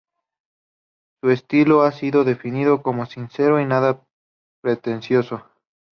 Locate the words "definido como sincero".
2.23-3.59